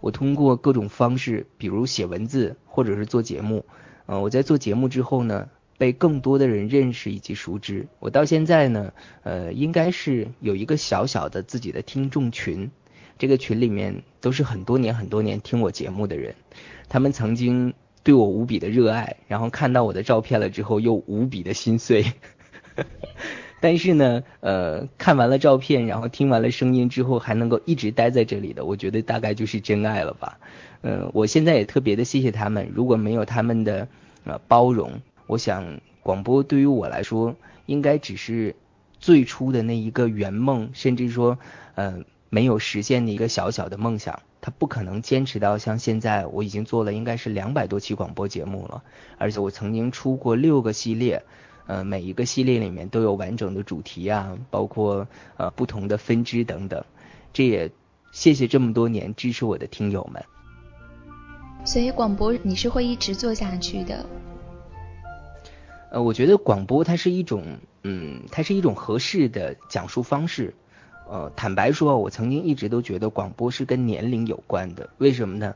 [0.00, 3.64] 我通过各种方式，比如写文字，或者是做节目。
[4.06, 7.88] 呃，我在做节目之后呢，被更多的人认识以及熟知。
[7.98, 12.70] 我到现在呢，呃，应该是有一个小小的自己的听众群。
[13.18, 16.36] 这个群里面都是很多年、很多年听我节目的人，
[16.88, 22.12] 他们曾经对我无比的热爱，然后看到我的照片了之后又无比的心碎。
[23.60, 30.38] 但是呢，呃，看完了照片，然后听完了声音之后，还能够一直待在这里的，我觉得大概就是真爱了吧。
[30.82, 33.88] 嗯，我现在也特别的谢谢他们，如果没有他们的
[34.24, 37.34] 呃包容，我想广播对于我来说，
[37.66, 38.54] 应该只是
[39.00, 41.38] 最初的那一个圆梦，甚至说，
[41.74, 44.20] 呃，没有实现的一个小小的梦想。
[44.40, 48.84] 它不可能坚持到像现在，我已经做了应该是两百多期广播节目了，
[49.18, 51.24] 而且我曾经出过六个系列，
[51.68, 56.82] 呃，每一个系列里面都有完整的主题啊，包括呃不同的分支等等。
[57.32, 57.70] 这也
[58.10, 60.24] 谢谢这么多年支持我的听友们。
[61.64, 64.06] 所以广播你是会一直做下去的。
[65.90, 70.54] 呃，我觉得广播它是一种，嗯，它是一种合适的讲述方式。
[71.10, 74.90] 呃，坦白说，我曾经一直都觉得广播是跟年龄有关的。
[74.98, 75.54] 为什么呢？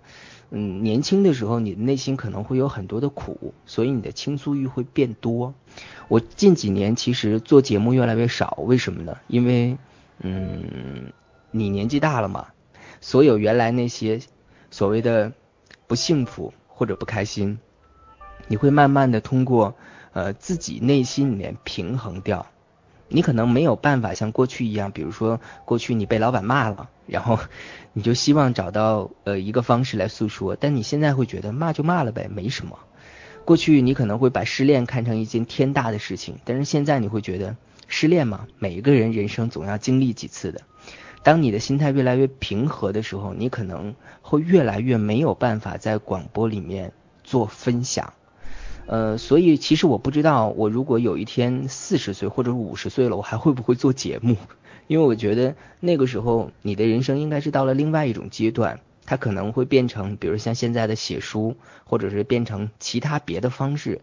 [0.50, 5.54] 嗯，年轻的时候你的内心可能会有很多的苦，所以你的倾诉欲会变多。
[6.08, 9.16] 我近几年其实做节目越来越少，为什么呢？
[9.28, 9.78] 因为，
[10.20, 11.12] 嗯，
[11.50, 12.48] 你年纪大了嘛，
[13.00, 14.20] 所有原来那些
[14.70, 15.32] 所谓的
[15.86, 17.58] 不幸福或者不开心，
[18.48, 19.74] 你会慢慢的通过。
[20.14, 22.46] 呃，自己内心里面平衡掉，
[23.12, 27.38] 你可能没有办法像过去一样，比如说过去你被老板骂了，然后
[27.92, 32.79] 你就希望找到呃一个方式来诉说，但你现在会觉得骂就骂了呗，没什么。
[33.44, 37.57] 过去你可能会把失恋看成一件天大的事情，但是现在你会觉得
[37.88, 40.61] 失恋嘛，每一个人人生总要经历几次的。
[41.25, 48.14] 当你的心态越来越平和的时候，你可能会越来越没有办法在广播里面做分享。
[48.87, 54.37] 呃，所以其实我不知道，我如果有一天四十岁或者五十岁了，我还会不会做节目？
[54.88, 64.01] 因为我觉得那个时候你的人生应该是到了另外一种阶段，它可能会变成，比如像现在的写书，或者是变成其他别的方式。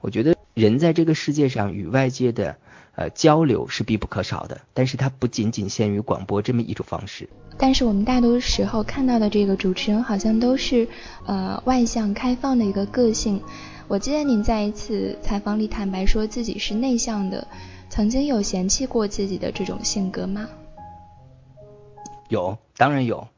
[0.00, 2.56] 我觉得人在这个世界上与外界的
[2.94, 7.28] 呃交流是必不可少的，但是它不仅仅限于广播这么一种方式。
[7.58, 10.88] 但是我们大多时候看到的这个主持人好像都是
[11.26, 13.40] 呃外向开放的一个个性。
[13.88, 17.46] 我记得您在一次采访里坦白说自己是内向的，
[17.90, 20.48] 曾经有嫌弃过自己的这种性格吗？
[22.28, 23.28] 有，当然有，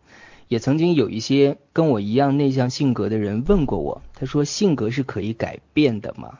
[0.47, 6.39] 也曾经有一些跟我一样内向性格的人问过我，他说性格是可以改变的吗？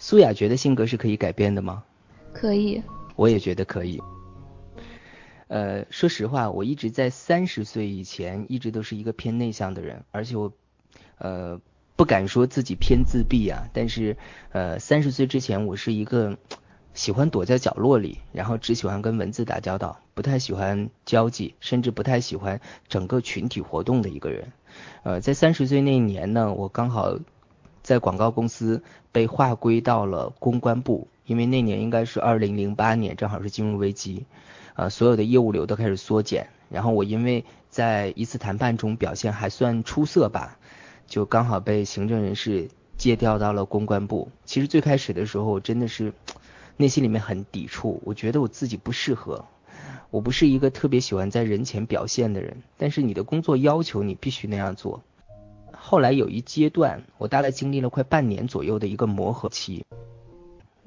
[0.00, 1.84] 苏雅觉得性格是可以改变的吗？
[2.32, 2.82] 可以。
[3.16, 4.00] 我也觉得可以。
[5.48, 10.52] 呃，说实话，我一直在三十岁以前一直都是一个偏内向的人，而且我，
[11.18, 11.60] 呃。
[11.96, 14.16] 不敢说自己偏自闭啊，但是
[14.52, 16.38] 呃，三十岁之前我是一个
[16.94, 24.52] 喜欢躲在角落里，然后只喜欢跟文字打交道，不太喜欢交际，甚至不太喜欢整个群体活动的一个人。
[25.02, 27.18] 呃，在三十岁那一年呢，我刚好
[27.82, 34.24] 在广告公司被划归到了公关部，因为那年应该是二零零八年，正好是金融危机，
[34.76, 40.58] 呃，所有的业务流都开始缩减，然后我因为在一次谈判中表现还算出色吧。
[41.06, 44.30] 就刚好被行政人事借调到了公关部。
[44.46, 46.14] 其实最开始的时候，我真的是
[46.78, 49.44] 内心里面很抵触，我觉得我自己不适合。
[50.08, 55.02] 我不是一个特别喜欢在人前表现的人，但是你的工作要求你必须那样做。
[55.72, 59.84] 后来有一阶段，我大概经历了快半年左右的一个磨合期。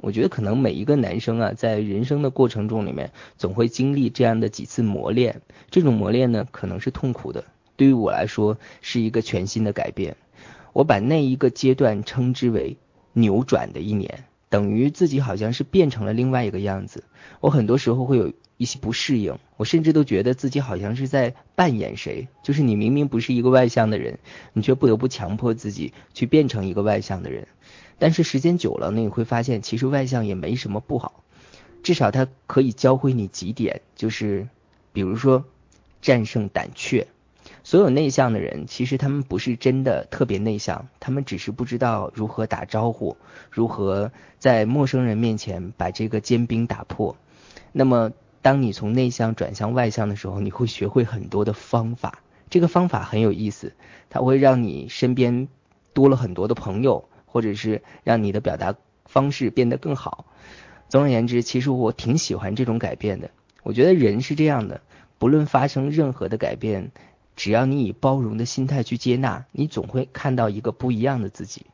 [0.02, 5.42] 我觉得可能每一个男生啊，在人生的过程中里面，总会经历这样的几次磨练。
[5.70, 7.46] 这种磨练呢，可能是痛苦的。
[7.76, 10.18] 对于我来说是一个全新的改变，
[10.74, 12.78] 我把那一个阶段称之为
[13.14, 17.04] 扭转的一年，等于自己好像是变成了另外一个样子。
[17.40, 24.20] 我很多时候会有一些不适应，我甚至都觉得自己好像是在扮演谁，就是你明明不是一个外向的人，
[24.54, 27.48] 你却不得不强迫自己去变成一个外向的人。
[28.02, 31.24] 但是时间久了，呢，你会发现其实外向也没什么不好，
[31.84, 34.48] 至少它可以教会你几点，就是
[34.92, 35.46] 比如说
[36.02, 37.06] 战胜胆怯。
[37.64, 43.18] 所有内向的人，其实他们不是真的特别内向，他们只是不知道如何打招呼，
[43.52, 47.16] 如何在陌生人面前把这个坚冰打破。
[47.72, 52.24] 那么，当你从内向转向外向的时候，你会学会很多的方法。
[52.50, 53.74] 这个方法很有意思，
[54.10, 55.48] 它会让你身边
[55.94, 58.76] 多了很多的朋友，或者是让你的表达
[59.06, 60.26] 方式变得更好。
[60.90, 63.32] 总而言之，其实我挺喜欢这种改变的。
[63.64, 64.82] 我觉得人是这样的，
[65.18, 66.92] 不论发生任何的改变。
[67.34, 71.66] 只要你以包容的心态去接纳，你总会看到一个不一样的自己。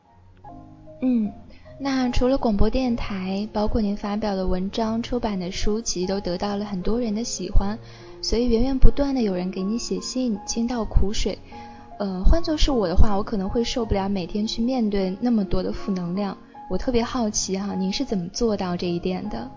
[1.02, 1.32] 嗯，
[1.80, 7.78] 那除了广播电台，包括您发表的文章、出版的书籍，都得到了很多人的喜欢，
[8.22, 11.38] 所以源源不断的有人给你写信倾倒苦水。
[12.00, 16.38] 呃，换作是我的话，我可能会受不了每天去面对那么多的负能量。
[16.70, 19.50] 我特别好奇哈，您是怎么做到这一点的？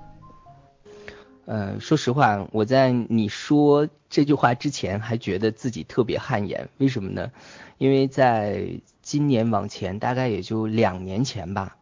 [1.45, 6.69] 呃，说实话，我在你说这句话之前，还觉得自己特别汗颜。
[6.79, 7.31] 为什么呢？
[7.77, 11.77] 因为在今年往前，大概也就两年前吧，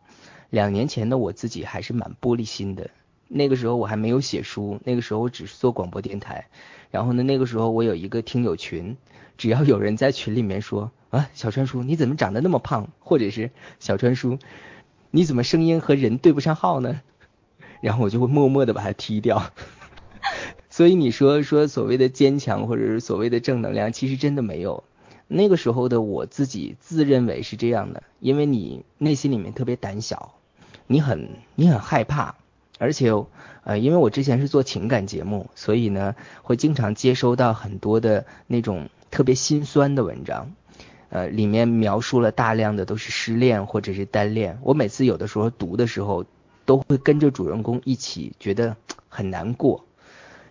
[0.50, 2.90] 两年前的我自己还是蛮玻璃心的。
[3.28, 6.46] 那个时候我还没有写书，那个时候我只是做广播电台。
[6.91, 8.97] 然后呢，那个时候我有一个听友群，
[9.36, 14.39] 只要有人在群里面说啊，小川叔你怎么长得那么胖，或者是小川叔
[15.11, 17.01] 你怎么声音和人对不上号呢？
[17.80, 19.53] 然后我就会默默的把他踢掉。
[20.68, 24.84] 所以你说说所谓的坚强或者是所谓的正能量，其实真的没有。
[25.26, 30.34] 那个时候的我自己自认为是这样的，因为你内心里面特别胆小，
[30.86, 32.34] 你很你很害怕。
[32.79, 33.12] 而且，
[33.64, 40.53] 呃，因为我之前是做情感节目，所以呢，会经常接收到很多的那种特别心酸的文章，
[41.11, 44.59] 呃，里面描述了大量的都是失恋或者是单恋。
[44.62, 46.24] 我每次有的时候读的时候，
[46.64, 48.76] 都会跟着主人公一起觉得
[49.09, 49.85] 很难过，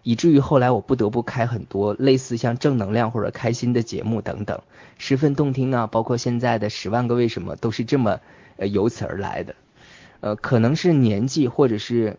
[0.04, 4.62] 以至于后来我不得不开很多类似像正能量或者开心的节目等等，
[4.98, 8.20] 十分动听啊，包括现在的十万个为什么都是这么
[8.58, 9.56] 呃由此而来的。
[10.20, 12.18] 呃，可能是年纪，或者是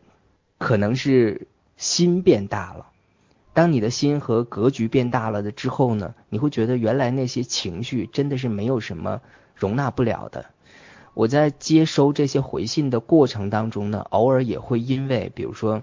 [0.56, 2.86] 可能是心变大了。
[3.54, 9.20] 当你的心和格局变大了的之后呢，你会觉得原来那些情绪真的是没有什么
[9.56, 10.46] 容纳不了的。
[11.14, 15.82] 我在接收这些回信的过程当中呢，偶尔也会因为，比如说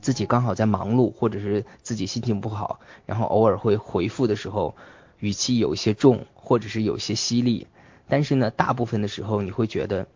[0.00, 4.74] 自己刚好在忙碌，或者是自己心情不好，然后偶尔会回复的时候
[5.20, 7.68] 语气有一些重，或者是有些犀利。
[8.08, 10.08] 但是呢，大部分的时候你会觉得。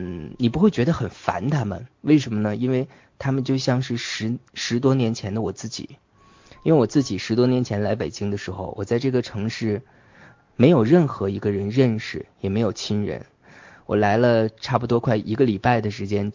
[0.00, 1.88] 嗯，你不会觉得很烦他们？
[2.02, 2.54] 为什么呢？
[2.54, 2.86] 因为
[3.18, 5.98] 他们就像是十十多年前的我自己。
[6.62, 9.82] 因为我自己十多年前来北京的时候，我在这个城市
[10.54, 13.26] 没有任何一个人认识，也没有亲人。
[13.86, 16.30] 我来了差不多快一个礼拜的时间，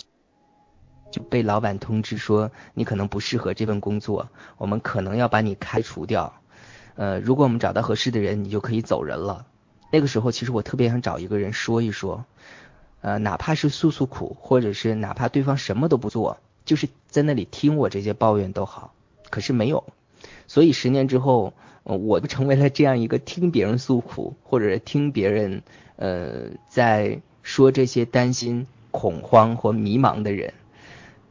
[1.09, 6.34] 就被老板通知说你可能不适合这份工作，我们可能要把你开除掉。
[6.95, 9.45] 呃，如果我们找到合适的人，你就可以走人了。
[9.89, 12.26] 那个时候，其实我特别想找一个人说一说。
[13.04, 18.93] 呃，哪怕是诉诉苦，或者是哪怕对方什么都不做，就是在那里听我这些抱怨都好。
[19.30, 19.84] 可是没有，
[20.47, 25.64] 所以十年之后，我就成为了这样一个听别人诉苦，或者是听别人
[25.97, 30.54] 呃在说这些担心、恐慌或迷茫的人。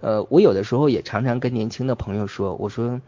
[0.02, 3.00] 呃，我有的时候也常常跟年轻的朋友说，我说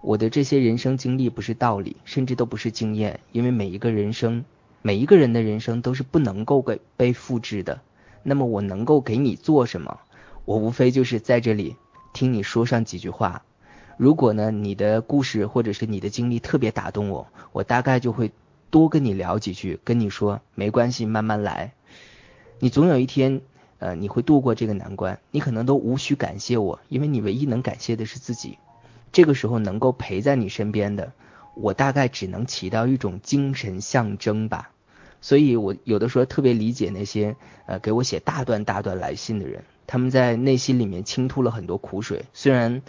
[0.00, 4.44] 我的这些人生经历不是道理，甚至都不是经验，因为每一个人生，
[4.82, 7.80] 每一个人的人生都是不能够被被复制的。
[8.22, 10.00] 那么我能够给你做什么？
[10.44, 11.76] 我无非就是在这里
[12.12, 13.42] 听你说上几句话。
[13.96, 18.30] 如果呢你的故事或者是你的经历特别打动我，我大概就会
[18.70, 21.72] 多跟你聊几句，跟你说没关系，慢慢来。
[22.60, 23.40] 你总有一天，
[23.78, 25.18] 呃，你会度过这个难关。
[25.30, 28.58] 你可能都无需感谢我，因为你唯一能感谢的是自己。
[29.12, 31.12] 这个时候能够陪在你身边的，
[31.54, 34.70] 我大概只能起到一种精神象征吧。
[35.20, 42.24] 所以，我有的时候特别理解那些呃给我写大段大段来信的人，他们在内心里面倾吐了很多苦水。
[42.32, 42.82] 虽然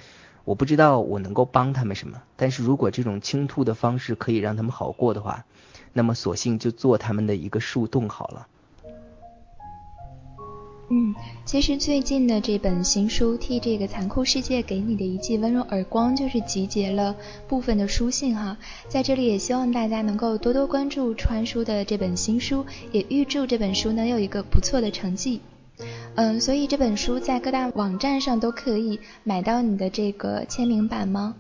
[0.46, 5.46] 我不知道我能够帮他们什么，但是如果这种倾吐的方式可以让他们好过的话，
[5.94, 8.48] 那么索性就做他们的一个树洞好了。
[10.92, 11.14] 嗯，
[11.46, 17.16] 其实最近的这本新书《替这个残酷世界给你的一记温柔耳光》，就是集结了
[17.48, 18.58] 部分的书信哈。
[18.88, 25.42] 在这里也希望大家能够多多关注川叔的这本新书，也预祝这本书能有一个不错的成绩。
[26.16, 31.36] 嗯，所以这本书在各大网站上都可以买到你的这个签名版吗？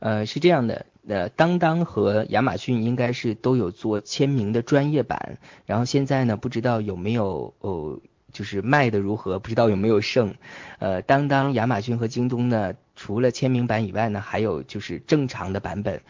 [0.00, 7.98] 呃，是这样的，呃，当当和亚马逊应该是都有做签名的专业版，然后现在呢，不知道有没有哦。
[8.32, 10.34] 就是卖的如何，不知道有没有剩。
[10.78, 16.00] 呃，当当、亚马逊和京东呢，除了签名版以外呢，还有就是正常的版本。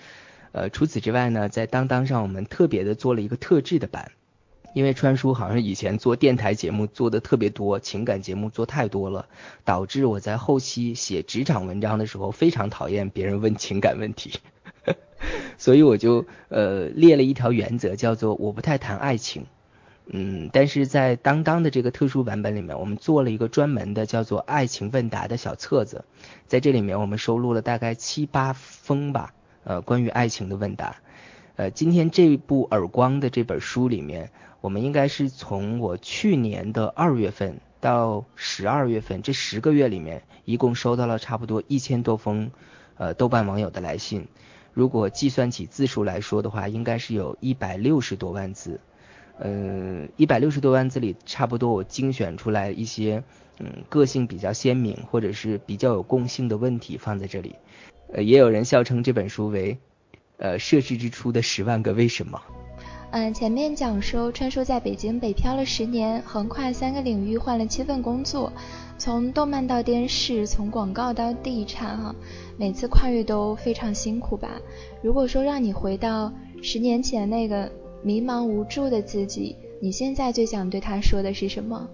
[0.52, 4.10] 呃，除此之外呢，在当当上我们特别的做了一个特制的版，
[4.74, 9.26] 因为川叔好像以前做电台节目做的特别多，情感节目做太多了，
[9.64, 14.40] 导致我在后期写职场文章的时候非常讨厌别人问情感问题，
[15.56, 19.46] 所以我就呃列了一条原则，叫做我不太谈爱情。
[20.12, 26.04] 嗯，但是在当当的这个特殊版本里面，我们做了一个专门的叫做爱情问答的小册子，
[26.48, 29.32] 在这里面我们收录了大概七八封吧，
[29.62, 30.96] 呃，关于爱情的问答。
[31.54, 42.50] 呃，今天这部耳光的这本书里面，我们应该是从我去年的二月份到十二月份这十个月里面，一共收到了差不多一千多封
[42.96, 44.26] 呃豆瓣网友的来信，
[44.74, 48.80] 如果计算起字数来说的话，应该是有一百六十多万字。
[49.42, 53.22] 嗯，一百六十多万字里，差不多我精选出来一些，
[53.58, 57.56] 嗯，个性比较鲜明或者是比较有共性的问题放在这里。
[58.12, 59.78] 呃，也有人笑称这本书为，
[60.36, 62.40] 呃，设置之初的十万个为什么。
[63.12, 68.52] 嗯，前面讲说川叔在北京北漂了十年，横跨三个领域，换了七份工作，
[68.98, 72.14] 从动漫到电视，从广告到地产，哈，
[72.56, 74.48] 每次跨越都非常辛苦吧。
[75.02, 76.32] 如果说让你回到
[76.62, 77.72] 十年前那个
[78.02, 81.88] 迷茫无助的自己，你现在最想对他说的是什么？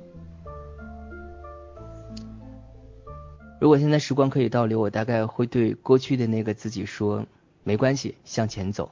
[3.60, 7.26] 如果现在时光可以倒流，我大概会对过去的那个自己说：
[7.64, 8.90] 没关系，向前走，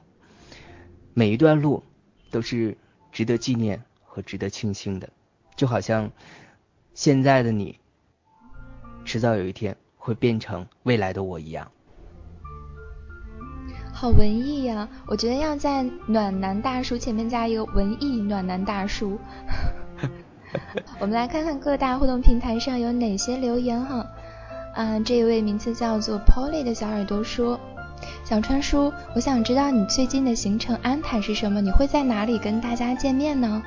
[1.13, 1.83] 每一段路。
[2.31, 2.75] 都是
[3.13, 5.07] 值得纪念和值得庆幸的，
[5.55, 6.11] 就好像
[6.93, 7.79] 现在的你，
[9.05, 11.71] 迟早有一天会变成未来的我一样。
[14.05, 14.87] 好文艺呀！
[15.07, 19.17] 我觉得要在暖男大叔前面加一个文艺暖男大叔。
[21.01, 24.05] 我们来看看各大互动平台上有哪些留言哈。
[24.75, 27.59] 啊，这一位名字叫做 Polly 的小耳朵说。
[28.23, 31.59] 小川叔，我想知道你最近的行程安排是什么？
[31.59, 33.63] 你会在哪里跟大家见面呢？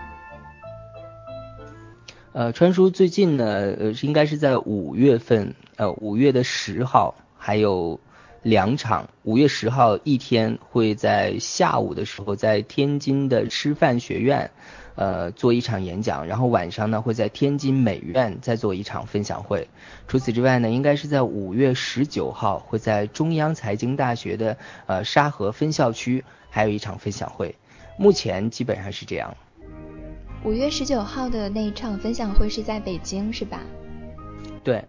[2.33, 7.99] 呃，川叔最近呢，呃，应该是在五月份，呃，五月的十号还有
[8.49, 9.09] 两场。
[9.25, 14.51] 五月十号一天会在下午的时候在天津的师范学院。
[14.95, 19.69] 呃，做一场演讲，然后晚上呢会在天津美院再做一场分享会。
[20.09, 27.55] 除此之外呢，应该是在五月十九号会在中央财经大学的呃沙河分校区还有一场分享会。
[27.97, 29.37] 目前基本上是这样。
[30.43, 33.61] 五月十九号的那一场分享会是在北京是吧？
[34.65, 34.85] 对。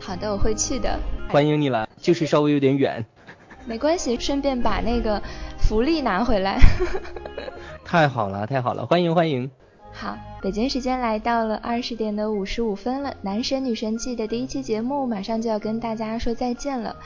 [0.00, 0.98] 好的，我会去的。
[1.28, 3.02] 欢迎你了，就是稍微有点远。
[3.64, 5.22] 没关系，顺便把那个
[5.56, 6.60] 福利拿回来。
[7.82, 9.50] 太好了，太好了，欢迎欢迎。
[9.90, 16.96] 好，北京时间来到了二十点的五十五分了，男神女神记的第一期节目马上就要跟大家说再见了。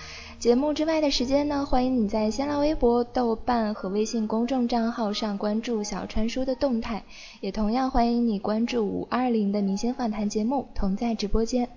[0.41, 7.05] 节目之外的时间呢，欢迎你在新浪微博、豆瓣和微信公众账号上关注小川叔的动态，
[7.41, 11.69] 也同样欢迎你关注五二零的明星访谈节目，同在直播间。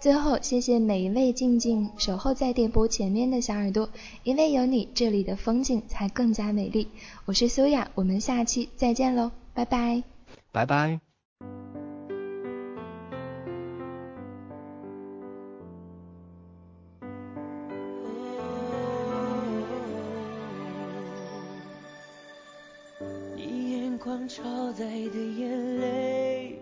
[0.00, 3.88] 最后，谢谢每一位静静守候在电波前面的小耳朵，
[4.22, 6.86] 因为有你，这里的风景才更加美丽。
[7.24, 10.04] 我是苏雅，我们下期再见喽，拜拜，
[10.52, 11.00] 拜拜。
[23.34, 26.56] 你眼眶超载的眼泪。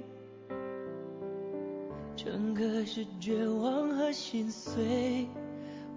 [2.26, 5.28] 整个是绝望和心碎，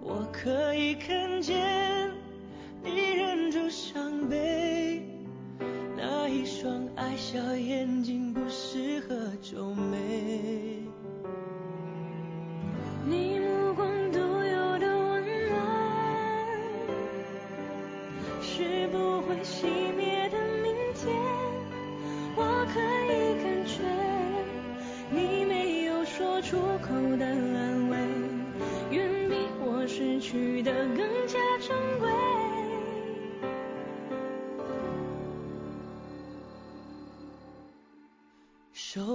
[0.00, 2.08] 我可以看见
[2.84, 5.02] 你忍住伤悲，
[5.96, 7.99] 那一双爱笑眼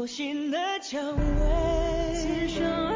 [0.05, 0.99] 心的蔷
[1.39, 2.94] 薇，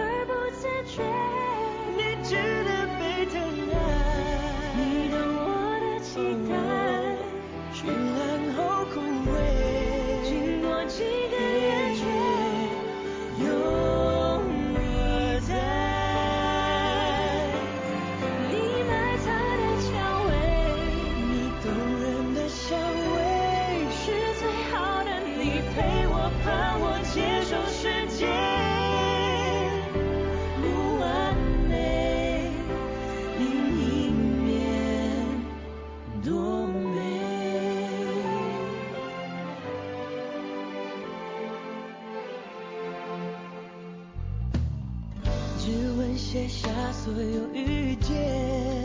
[46.31, 48.78] 写下所有遇见，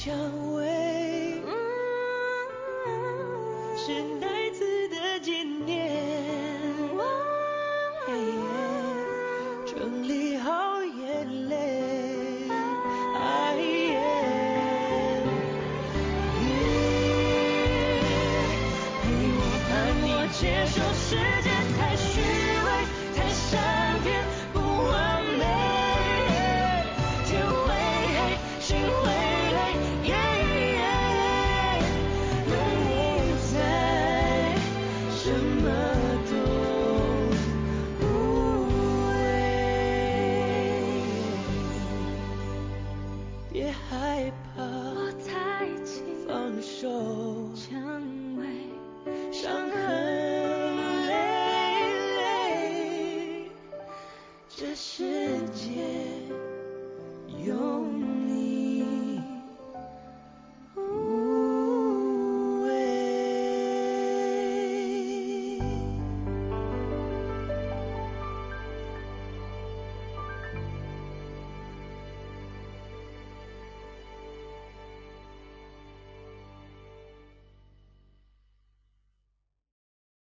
[0.00, 0.14] 蔷
[0.54, 1.42] 薇，
[3.76, 4.37] 是